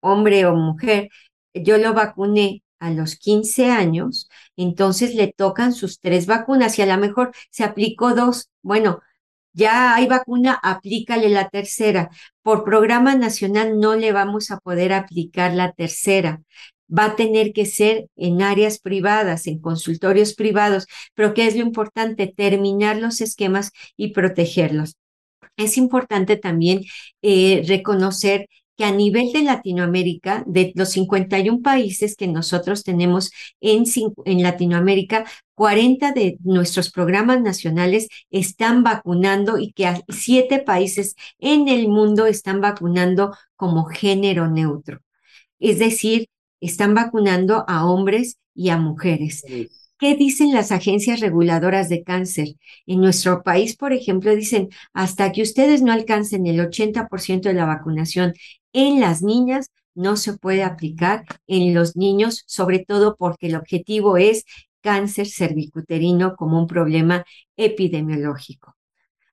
[0.00, 1.08] hombre o mujer,
[1.54, 6.86] yo lo vacuné a los 15 años, entonces le tocan sus tres vacunas y a
[6.86, 8.50] lo mejor se aplicó dos.
[8.62, 9.00] Bueno,
[9.52, 12.10] ya hay vacuna, aplícale la tercera.
[12.42, 16.42] Por programa nacional no le vamos a poder aplicar la tercera.
[16.88, 21.62] Va a tener que ser en áreas privadas, en consultorios privados, pero ¿qué es lo
[21.62, 22.32] importante?
[22.36, 24.96] Terminar los esquemas y protegerlos
[25.56, 26.82] es importante también
[27.22, 33.84] eh, reconocer que a nivel de Latinoamérica, de los 51 países que nosotros tenemos en,
[34.26, 41.88] en, Latinoamérica, 40 de nuestros programas nacionales están vacunando y que siete países en el
[41.88, 45.00] mundo están vacunando como género neutro.
[45.58, 46.28] Es decir,
[46.60, 49.42] están vacunando a hombres y a mujeres.
[49.98, 52.48] ¿Qué dicen las agencias reguladoras de cáncer?
[52.86, 57.64] En nuestro país, por ejemplo, dicen, hasta que ustedes no alcancen el 80% de la
[57.64, 58.34] vacunación
[58.74, 64.18] en las niñas, no se puede aplicar en los niños, sobre todo porque el objetivo
[64.18, 64.44] es
[64.82, 67.24] cáncer cervicuterino como un problema
[67.56, 68.76] epidemiológico.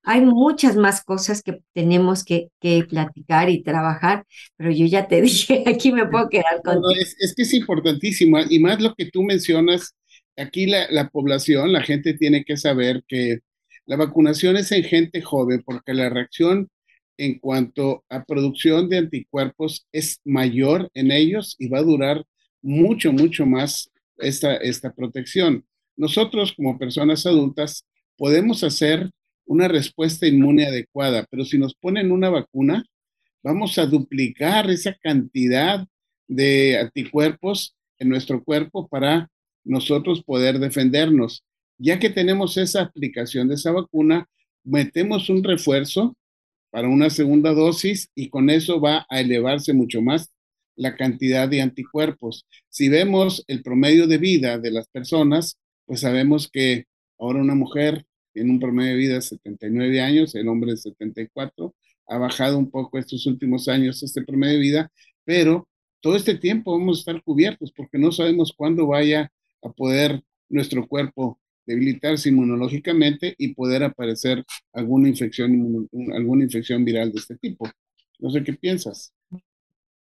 [0.06, 2.50] Hay muchas más cosas que tenemos que,
[2.90, 6.82] platicar y trabajar, pero yo ya te dije, aquí me puedo quedar con.
[6.98, 9.94] es, es, que es importantísimo, y más lo que tú mencionas
[10.38, 13.40] aquí la, población, la gente tiene que saber que
[13.86, 16.70] la vacunación es en gente joven porque la reacción
[17.18, 22.26] en cuanto a producción de anticuerpos es mayor en ellos y va a durar
[22.62, 25.66] mucho, mucho más esta, esta protección.
[25.96, 27.86] Nosotros como personas adultas
[28.18, 29.12] podemos hacer
[29.46, 32.86] una respuesta inmune adecuada, pero si nos ponen una vacuna,
[33.44, 35.86] vamos a duplicar esa cantidad
[36.28, 39.30] de anticuerpos en nuestro cuerpo para
[39.64, 41.44] nosotros poder defendernos.
[41.78, 44.28] Ya que tenemos esa aplicación de esa vacuna,
[44.64, 46.16] metemos un refuerzo
[46.70, 50.32] para una segunda dosis y con eso va a elevarse mucho más
[50.76, 52.48] la cantidad de anticuerpos.
[52.70, 56.86] Si vemos el promedio de vida de las personas, pues sabemos que
[57.20, 61.76] ahora una mujer tiene un promedio de vida de 79 años, el hombre de 74,
[62.08, 64.92] ha bajado un poco estos últimos años este promedio de vida,
[65.24, 65.68] pero
[66.02, 69.32] todo este tiempo vamos a estar cubiertos porque no sabemos cuándo vaya
[69.64, 74.44] a poder nuestro cuerpo debilitarse inmunológicamente y poder aparecer
[74.74, 77.70] alguna infección, alguna infección viral de este tipo.
[78.20, 79.14] No sé qué piensas.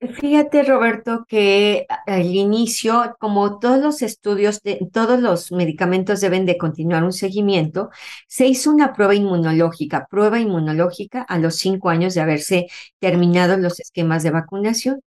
[0.00, 6.58] Fíjate, Roberto, que al inicio, como todos los estudios, de, todos los medicamentos deben de
[6.58, 7.88] continuar un seguimiento,
[8.26, 12.66] se hizo una prueba inmunológica, prueba inmunológica a los cinco años de haberse
[12.98, 15.00] terminado los esquemas de vacunación.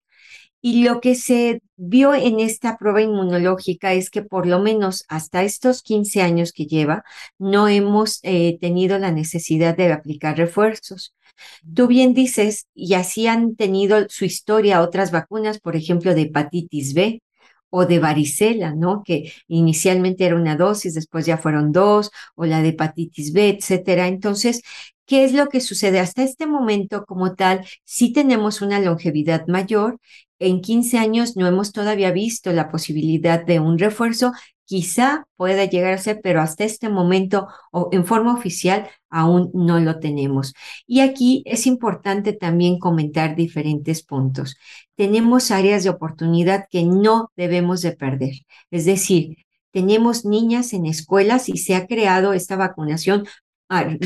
[0.68, 5.43] Y lo que se vio en esta prueba inmunológica es que por lo menos hasta
[5.43, 7.03] estos 15 años que lleva,
[7.38, 11.13] no hemos eh, tenido la necesidad de aplicar refuerzos.
[11.76, 16.95] Tú bien dices, y así han tenido su historia otras vacunas, por ejemplo, de hepatitis
[16.95, 17.22] B
[17.70, 19.03] o de varicela, ¿no?
[19.03, 24.07] Que inicialmente era una dosis, después ya fueron dos, o la de hepatitis B, etcétera.
[24.07, 24.63] Entonces,
[25.06, 25.99] ¿Qué es lo que sucede?
[25.99, 29.99] Hasta este momento, como tal, sí tenemos una longevidad mayor.
[30.39, 34.32] En 15 años no hemos todavía visto la posibilidad de un refuerzo
[34.68, 37.47] Quizá pueda llegar a ser, pero hasta este momento
[37.91, 40.53] en forma oficial aún no lo tenemos.
[40.88, 44.58] Y aquí es importante también comentar diferentes puntos.
[44.95, 48.34] Tenemos áreas de oportunidad que no debemos de perder.
[48.72, 49.38] Es decir,
[49.72, 53.28] tenemos niñas en escuelas y se ha creado esta vacunación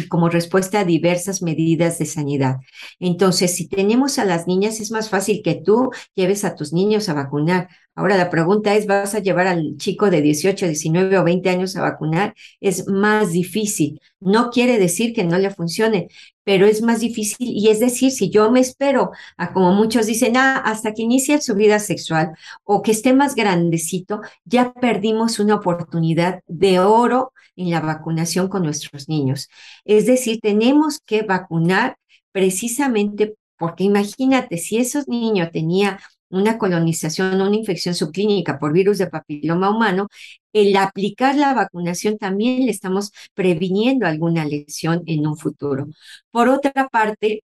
[0.10, 2.58] como respuesta a diversas medidas de sanidad.
[3.00, 7.10] Entonces, si tenemos a las niñas, es más fácil que tú lleves a tus niños
[7.10, 7.70] a vacunar.
[7.96, 11.76] Ahora la pregunta es, ¿vas a llevar al chico de 18, 19 o 20 años
[11.76, 12.34] a vacunar?
[12.62, 14.00] Es más difícil.
[14.22, 16.08] No quiere decir que no le funcione,
[16.46, 17.50] pero es más difícil.
[17.50, 21.42] Y es decir, si yo me espero a como muchos dicen, ah, hasta que inicie
[21.42, 22.32] su vida sexual
[22.64, 28.64] o que esté más grandecito, ya perdimos una oportunidad de oro en la vacunación con
[28.64, 29.50] nuestros niños.
[29.86, 31.98] Es decir, tenemos que vacunar
[32.32, 36.00] precisamente porque imagínate, si esos niños tenían
[36.30, 40.08] una colonización, una infección subclínica por virus de papiloma humano,
[40.54, 45.88] el aplicar la vacunación también le estamos previniendo alguna lesión en un futuro.
[46.32, 47.44] Por otra parte,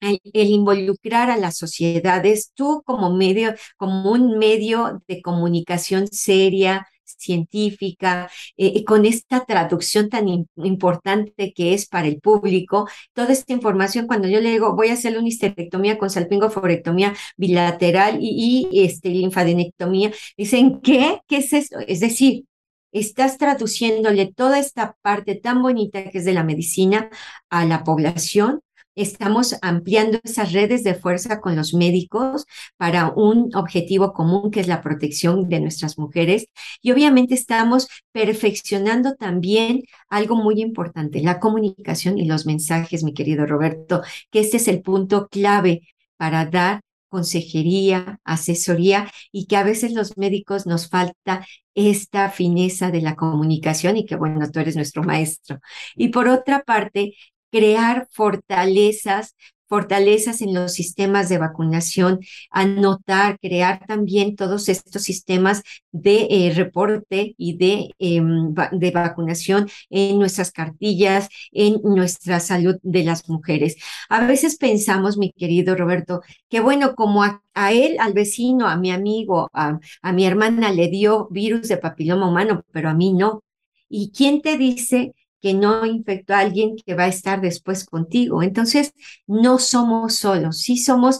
[0.00, 6.88] el, involucrar a las sociedades, tú como medio, como un medio de comunicación seria,
[7.18, 14.06] científica, eh, con esta traducción tan importante que es para el público, toda esta información,
[14.06, 19.10] cuando yo le digo, voy a hacer una histerectomía con salpingoforectomía bilateral y, y este,
[19.10, 21.20] linfadenectomía, dicen, ¿qué?
[21.26, 21.78] ¿Qué es esto?
[21.86, 22.44] Es decir,
[22.92, 27.10] estás traduciéndole toda esta parte tan bonita que es de la medicina
[27.50, 28.60] a la población
[28.94, 34.68] Estamos ampliando esas redes de fuerza con los médicos para un objetivo común que es
[34.68, 36.46] la protección de nuestras mujeres.
[36.82, 43.46] Y obviamente estamos perfeccionando también algo muy importante, la comunicación y los mensajes, mi querido
[43.46, 45.82] Roberto, que este es el punto clave
[46.16, 53.02] para dar consejería, asesoría y que a veces los médicos nos falta esta fineza de
[53.02, 55.58] la comunicación y que bueno, tú eres nuestro maestro.
[55.94, 57.14] Y por otra parte,
[57.52, 59.36] crear fortalezas,
[59.68, 67.34] fortalezas en los sistemas de vacunación, anotar, crear también todos estos sistemas de eh, reporte
[67.38, 73.76] y de, em, de vacunación en nuestras cartillas, en nuestra salud de las mujeres.
[74.10, 78.76] A veces pensamos, mi querido Roberto, que bueno, como a, a él, al vecino, a
[78.76, 83.12] mi amigo, a, a mi hermana le dio virus de papiloma humano, pero a mí
[83.14, 83.42] no.
[83.88, 88.42] ¿Y quién te dice que no infectó a alguien que va a estar después contigo.
[88.42, 88.94] Entonces,
[89.26, 91.18] no somos solos, sí somos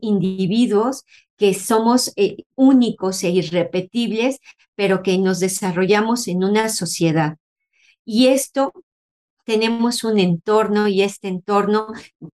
[0.00, 1.04] individuos
[1.36, 4.38] que somos eh, únicos e irrepetibles,
[4.74, 7.36] pero que nos desarrollamos en una sociedad.
[8.04, 8.72] Y esto
[9.44, 11.88] tenemos un entorno y este entorno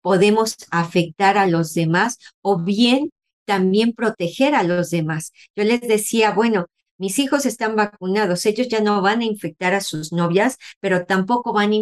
[0.02, 3.10] podemos afectar a los demás o bien
[3.44, 5.32] también proteger a los demás.
[5.56, 6.66] Yo les decía, bueno,
[7.00, 11.52] mis hijos están vacunados, ellos ya no van a infectar a sus novias, pero tampoco
[11.52, 11.72] van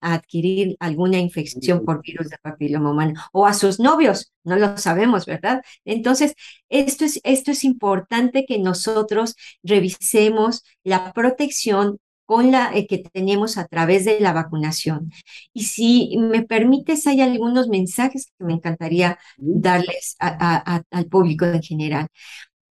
[0.00, 4.78] a, adquirir alguna infección por virus de papiloma humano o a sus novios, no lo
[4.78, 5.62] sabemos, ¿verdad?
[5.84, 6.34] Entonces,
[6.70, 11.98] esto es, esto es importante que nosotros revisemos la protección
[12.30, 15.10] con la eh, que tenemos a través de la vacunación.
[15.52, 22.06] Y si me permites, hay algunos mensajes que me encantaría darles al público en general.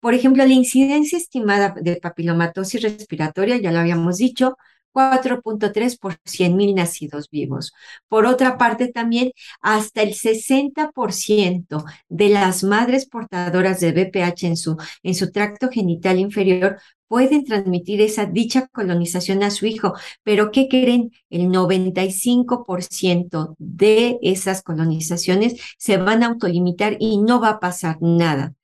[0.06, 4.56] Por ejemplo, la incidencia estimada de papilomatosis respiratoria, ya lo habíamos dicho,
[4.92, 7.72] 4.3 por 100 mil nacidos vivos.
[8.06, 14.76] Por otra parte, también hasta el 60% de las madres portadoras de BPH en su,
[15.02, 16.78] en su tracto genital inferior
[17.08, 19.94] pueden transmitir esa dicha colonización a su hijo.
[20.22, 21.10] Pero ¿qué creen?
[21.30, 28.54] El 95% de esas colonizaciones se van a autolimitar y no va a pasar nada.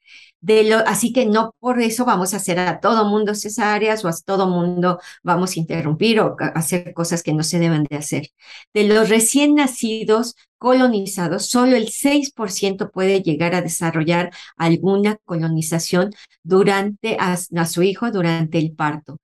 [0.43, 4.09] De lo, así que no por eso vamos a hacer a todo mundo cesáreas o
[4.09, 8.31] a todo mundo vamos a interrumpir o hacer cosas que no se deben de hacer.
[8.75, 16.11] De los recién nacidos colonizados, solo el 6% puede llegar a desarrollar alguna colonización
[16.43, 19.19] durante a, a su hijo durante el parto.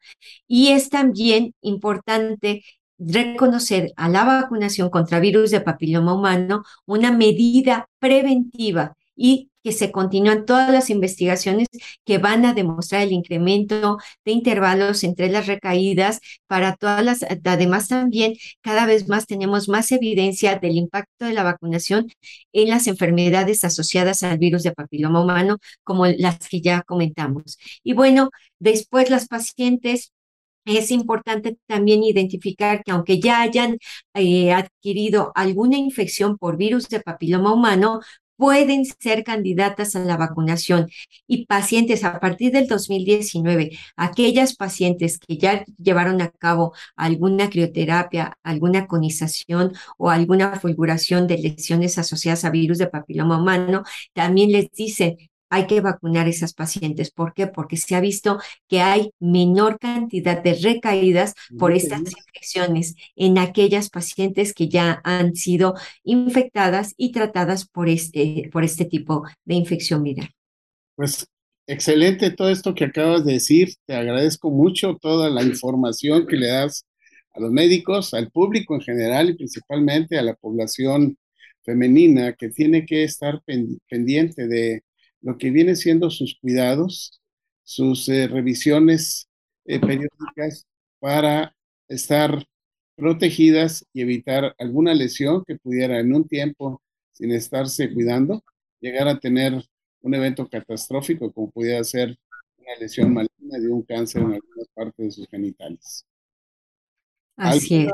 [0.47, 2.63] Y es también importante
[2.99, 9.91] reconocer a la vacunación contra virus de papiloma humano una medida preventiva y que se
[9.91, 11.67] continúan todas las investigaciones
[12.07, 17.89] que van a demostrar el incremento de intervalos entre las recaídas para todas las, además
[17.89, 22.07] también cada vez más tenemos más evidencia del impacto de la vacunación
[22.53, 27.59] en las enfermedades asociadas al virus de papiloma humano, como las que ya comentamos.
[27.83, 30.13] Y bueno, después las pacientes
[30.65, 33.79] es importante también identificar que aunque ya hayan
[34.15, 38.01] eh, adquirido alguna infección por virus de papiloma humano,
[38.39, 40.89] pueden ser candidatas a la vacunación
[41.27, 48.39] y pacientes a partir del 2019, aquellas pacientes que ya llevaron a cabo alguna crioterapia,
[48.45, 53.83] alguna conización o alguna fulguración de lesiones asociadas a virus de papiloma humano,
[54.15, 55.17] también les dicen
[55.51, 57.11] hay que vacunar a esas pacientes.
[57.11, 57.47] ¿Por qué?
[57.47, 58.39] Porque se ha visto
[58.69, 65.35] que hay menor cantidad de recaídas por estas infecciones en aquellas pacientes que ya han
[65.35, 65.75] sido
[66.05, 70.31] infectadas y tratadas por este, por este tipo de infección viral.
[70.95, 71.27] Pues
[71.67, 73.75] excelente todo esto que acabas de decir.
[73.87, 76.85] Te agradezco mucho toda la información que le das
[77.35, 81.17] a los médicos, al público en general y principalmente a la población
[81.63, 83.43] femenina que tiene que estar
[83.89, 84.83] pendiente de
[85.21, 87.21] lo que viene siendo sus cuidados,
[87.63, 89.29] sus eh, revisiones
[89.65, 90.67] eh, periódicas
[91.01, 91.55] para
[91.89, 92.45] estar
[92.97, 98.43] protegidas y evitar alguna lesión que pudiera en un tiempo, sin estarse cuidando,
[98.81, 99.63] llegar a tener
[100.01, 102.17] un evento catastrófico como pudiera ser
[102.59, 106.07] una lesión maligna de un cáncer en algunas partes de sus genitales.
[107.37, 107.93] Así es.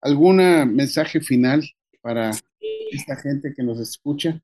[0.00, 1.62] ¿Alguna mensaje final
[2.00, 2.32] para
[2.90, 4.42] esta gente que nos escucha?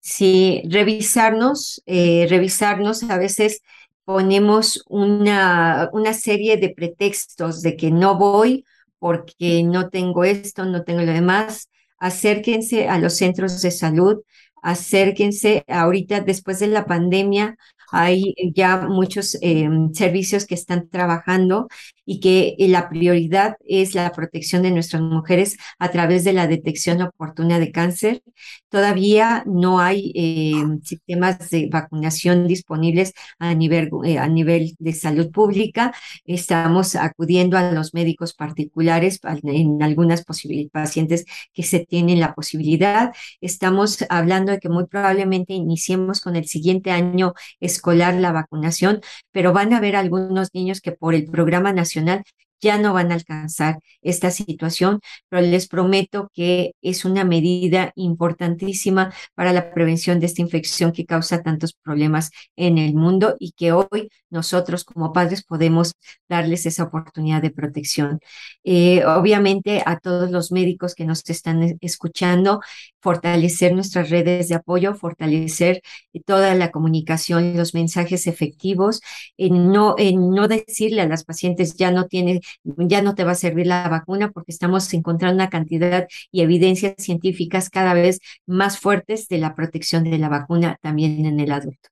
[0.00, 3.60] Sí, revisarnos, eh, revisarnos, a veces
[4.04, 8.64] ponemos una, una serie de pretextos de que no voy
[8.98, 11.68] porque no tengo esto, no tengo lo demás.
[11.98, 14.22] Acérquense a los centros de salud,
[14.62, 17.56] acérquense ahorita después de la pandemia.
[17.90, 21.68] Hay ya muchos em, servicios que están trabajando
[22.08, 26.46] y que eh, la prioridad es la protección de nuestras mujeres a través de la
[26.46, 28.22] detección oportuna de cáncer.
[28.70, 35.30] Todavía no hay eh, sistemas de vacunación disponibles a nivel, eh, a nivel de salud
[35.30, 35.92] pública.
[36.24, 40.24] Estamos acudiendo a los médicos particulares en algunas
[40.72, 43.12] pacientes que se tienen la posibilidad.
[43.42, 47.34] Estamos hablando de que muy probablemente iniciemos con el siguiente año
[47.78, 49.00] escolar la vacunación,
[49.32, 52.24] pero van a haber algunos niños que por el programa nacional
[52.60, 59.12] ya no van a alcanzar esta situación, pero les prometo que es una medida importantísima
[59.34, 63.72] para la prevención de esta infección que causa tantos problemas en el mundo y que
[63.72, 65.92] hoy nosotros como padres podemos
[66.28, 68.20] darles esa oportunidad de protección.
[68.64, 72.60] Eh, obviamente a todos los médicos que nos están escuchando,
[73.00, 75.82] fortalecer nuestras redes de apoyo, fortalecer
[76.26, 79.00] toda la comunicación, los mensajes efectivos,
[79.36, 83.36] en no, no decirle a las pacientes ya no tiene, ya no te va a
[83.36, 89.28] servir la vacuna porque estamos encontrando una cantidad y evidencias científicas cada vez más fuertes
[89.28, 91.88] de la protección de la vacuna también en el adulto.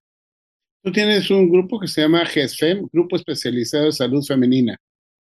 [0.82, 4.76] Tú tienes un grupo que se llama GESFEM, Grupo Especializado de Salud Femenina.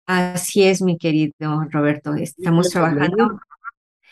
[0.05, 2.13] Así es, mi querido Roberto.
[2.13, 3.39] Estamos trabajando.